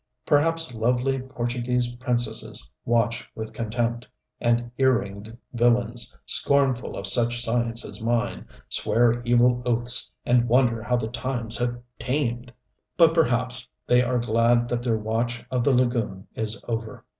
[0.25, 4.07] Perhaps lovely Portuguese princesses watch with contempt;
[4.39, 10.81] and ear ringed villains, scornful of such science as mine, swear evil oaths and wonder
[10.81, 12.51] how the times have tamed!
[12.97, 17.05] But perhaps they are glad that their watch of the lagoon is over!